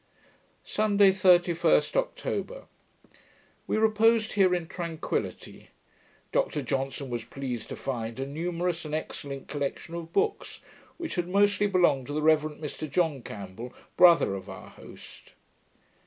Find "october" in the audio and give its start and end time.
1.95-2.63